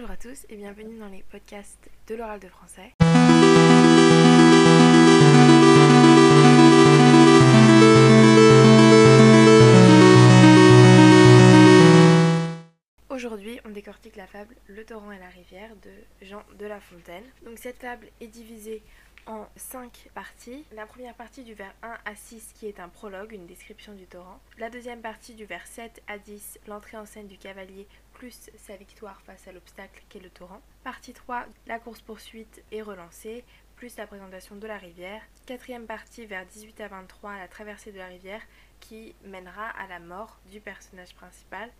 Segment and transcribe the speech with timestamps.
[0.00, 2.94] Bonjour à tous et bienvenue dans les podcasts de l'oral de français.
[13.10, 15.90] Aujourd'hui, on décortique la fable Le torrent et la rivière de
[16.26, 17.24] Jean de La Fontaine.
[17.44, 18.82] Donc cette fable est divisée
[19.26, 20.64] en cinq parties.
[20.72, 24.06] La première partie du vers 1 à 6 qui est un prologue, une description du
[24.06, 24.40] torrent.
[24.58, 28.76] La deuxième partie du vers 7 à 10, l'entrée en scène du cavalier plus sa
[28.76, 30.60] victoire face à l'obstacle qu'est le torrent.
[30.84, 33.44] Partie 3, la course-poursuite est relancée,
[33.76, 35.22] plus la présentation de la rivière.
[35.46, 38.42] Quatrième partie vers 18 à 23, la traversée de la rivière
[38.80, 41.70] qui mènera à la mort du personnage principal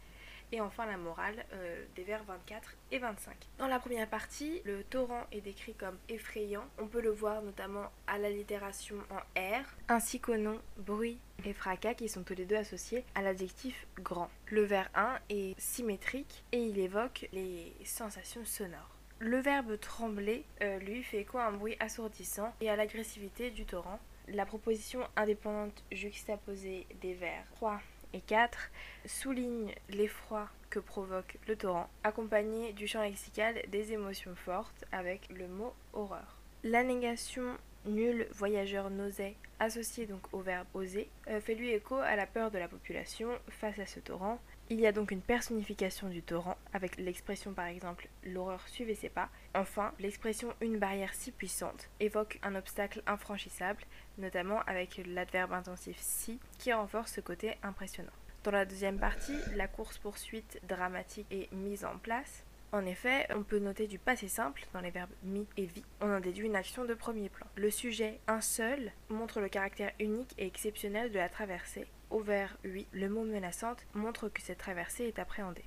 [0.52, 3.34] et enfin la morale euh, des vers 24 et 25.
[3.58, 6.64] Dans la première partie, le torrent est décrit comme effrayant.
[6.78, 11.94] On peut le voir notamment à l'allitération en R, ainsi qu'au nom bruit et fracas
[11.94, 14.30] qui sont tous les deux associés à l'adjectif grand.
[14.46, 18.96] Le vers 1 est symétrique et il évoque les sensations sonores.
[19.18, 24.00] Le verbe trembler, euh, lui, fait écho un bruit assourdissant et à l'agressivité du torrent.
[24.28, 27.80] La proposition indépendante juxtaposée des vers 3
[28.12, 28.70] et 4
[29.06, 35.48] souligne l'effroi que provoque le torrent, accompagné du champ lexical des émotions fortes avec le
[35.48, 36.36] mot horreur.
[36.62, 42.16] La négation nul voyageur n'osait, associée donc au verbe oser, euh, fait lui écho à
[42.16, 44.38] la peur de la population face à ce torrent.
[44.72, 49.08] Il y a donc une personnification du torrent, avec l'expression par exemple l'horreur suivait ses
[49.08, 49.28] pas.
[49.52, 53.82] Enfin, l'expression une barrière si puissante évoque un obstacle infranchissable,
[54.16, 58.12] notamment avec l'adverbe intensif si, qui renforce ce côté impressionnant.
[58.44, 62.44] Dans la deuxième partie, la course-poursuite dramatique est mise en place.
[62.70, 65.82] En effet, on peut noter du passé simple dans les verbes mi et vi.
[66.00, 67.48] On en déduit une action de premier plan.
[67.56, 71.88] Le sujet un seul montre le caractère unique et exceptionnel de la traversée.
[72.10, 75.64] Au vers 8, le mot menaçante montre que cette traversée est appréhendée.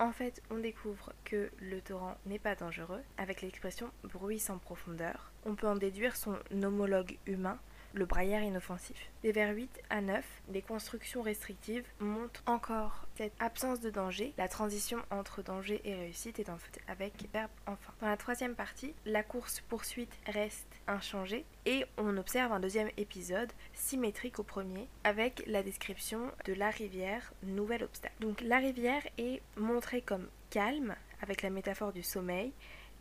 [0.00, 5.30] En fait, on découvre que le torrent n'est pas dangereux avec l'expression bruit sans profondeur.
[5.46, 7.60] On peut en déduire son homologue humain
[7.94, 8.96] le braillard inoffensif.
[9.22, 14.34] Des vers 8 à 9, les constructions restrictives montrent encore cette absence de danger.
[14.36, 17.92] La transition entre danger et réussite est en fait avec verbe enfin.
[18.00, 24.38] Dans la troisième partie, la course-poursuite reste inchangée et on observe un deuxième épisode symétrique
[24.38, 28.14] au premier avec la description de la rivière, nouvel obstacle.
[28.20, 32.52] Donc la rivière est montrée comme calme avec la métaphore du sommeil,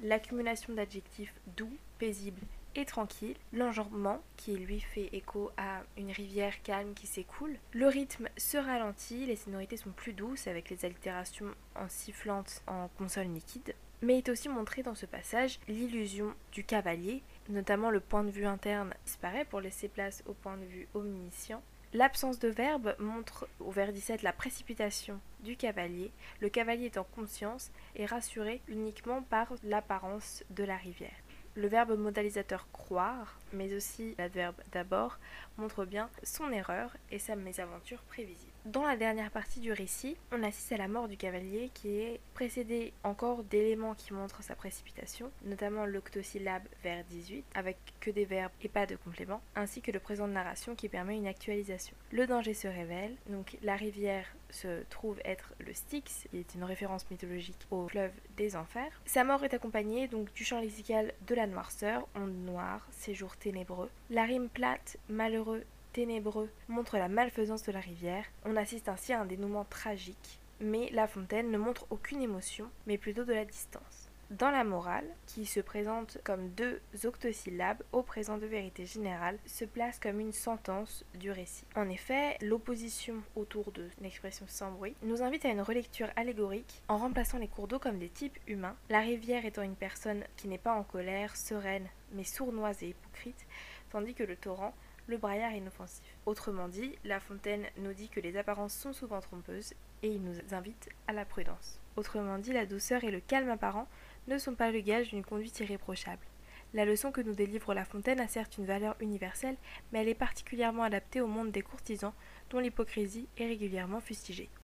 [0.02, 2.42] l'accumulation d'adjectifs doux, paisibles
[2.82, 7.58] tranquille, l'enjambement qui lui fait écho à une rivière calme qui s'écoule.
[7.72, 12.90] Le rythme se ralentit, les sonorités sont plus douces avec les allitérations en sifflantes en
[12.98, 13.76] consonne liquide.
[14.02, 18.46] Mais est aussi montré dans ce passage l'illusion du cavalier, notamment le point de vue
[18.46, 21.62] interne disparaît pour laisser place au point de vue omniscient.
[21.94, 26.12] L'absence de verbe montre au vers 17 la précipitation du cavalier.
[26.40, 31.14] Le cavalier est en conscience et rassuré uniquement par l'apparence de la rivière.
[31.56, 35.20] Le verbe modalisateur croire, mais aussi l'adverbe d'abord,
[35.58, 38.53] montre bien son erreur et sa mésaventure prévisible.
[38.66, 42.22] Dans la dernière partie du récit, on assiste à la mort du cavalier qui est
[42.34, 48.54] précédé encore d'éléments qui montrent sa précipitation, notamment l'octosyllabe vers 18 avec que des verbes
[48.62, 51.94] et pas de compléments, ainsi que le présent de narration qui permet une actualisation.
[52.12, 56.64] Le danger se révèle, donc la rivière se trouve être le Styx, qui est une
[56.64, 59.02] référence mythologique au fleuve des enfers.
[59.06, 63.90] Sa mort est accompagnée donc du chant lexical de la noirceur, onde noire, séjour ténébreux.
[64.10, 68.26] La rime plate, malheureux, ténébreux montre la malfaisance de la rivière.
[68.44, 72.98] On assiste ainsi à un dénouement tragique, mais La Fontaine ne montre aucune émotion, mais
[72.98, 74.10] plutôt de la distance.
[74.32, 79.64] Dans la morale, qui se présente comme deux octosyllabes au présent de vérité générale, se
[79.64, 81.66] place comme une sentence du récit.
[81.76, 86.98] En effet, l'opposition autour de l'expression sans bruit nous invite à une relecture allégorique en
[86.98, 90.58] remplaçant les cours d'eau comme des types humains, la rivière étant une personne qui n'est
[90.58, 93.46] pas en colère, sereine, mais sournoise et hypocrite,
[93.92, 94.74] tandis que le torrent
[95.08, 96.04] le braillard inoffensif.
[96.26, 100.36] Autrement dit, La Fontaine nous dit que les apparences sont souvent trompeuses et il nous
[100.52, 101.80] invite à la prudence.
[101.96, 103.88] Autrement dit, la douceur et le calme apparent
[104.28, 106.26] ne sont pas le gage d'une conduite irréprochable.
[106.74, 109.58] La leçon que nous délivre La Fontaine a certes une valeur universelle,
[109.92, 112.14] mais elle est particulièrement adaptée au monde des courtisans
[112.50, 114.50] dont l'hypocrisie est régulièrement fustigée.